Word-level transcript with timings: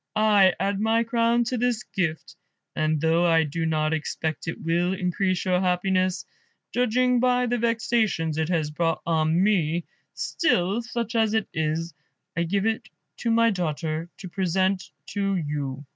I 0.15 0.55
add 0.59 0.79
my 0.79 1.03
crown 1.03 1.43
to 1.43 1.59
this 1.59 1.83
gift, 1.83 2.35
and 2.75 2.99
though 2.99 3.23
I 3.27 3.43
do 3.43 3.67
not 3.67 3.93
expect 3.93 4.47
it 4.47 4.59
will 4.59 4.93
increase 4.93 5.45
your 5.45 5.61
happiness, 5.61 6.25
judging 6.73 7.19
by 7.19 7.45
the 7.45 7.59
vexations 7.59 8.39
it 8.39 8.49
has 8.49 8.71
brought 8.71 9.03
on 9.05 9.43
me, 9.43 9.85
still, 10.15 10.81
such 10.81 11.13
as 11.13 11.35
it 11.35 11.47
is, 11.53 11.93
I 12.35 12.45
give 12.45 12.65
it 12.65 12.89
to 13.17 13.29
my 13.29 13.51
daughter 13.51 14.09
to 14.17 14.27
present 14.27 14.85
to 15.09 15.35
you." 15.35 15.85